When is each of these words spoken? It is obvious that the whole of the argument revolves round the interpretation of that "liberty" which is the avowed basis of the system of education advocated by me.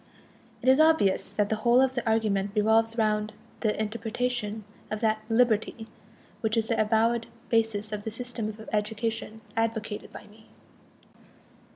It 0.63 0.67
is 0.67 0.79
obvious 0.79 1.31
that 1.33 1.49
the 1.49 1.57
whole 1.57 1.79
of 1.79 1.93
the 1.93 2.03
argument 2.09 2.53
revolves 2.55 2.97
round 2.97 3.33
the 3.59 3.79
interpretation 3.79 4.63
of 4.89 4.99
that 5.01 5.19
"liberty" 5.29 5.85
which 6.39 6.57
is 6.57 6.69
the 6.69 6.81
avowed 6.81 7.27
basis 7.49 7.91
of 7.91 8.03
the 8.03 8.09
system 8.09 8.49
of 8.49 8.67
education 8.73 9.41
advocated 9.55 10.11
by 10.11 10.25
me. 10.25 10.47